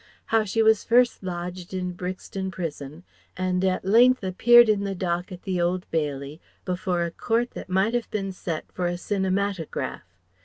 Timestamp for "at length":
3.63-4.23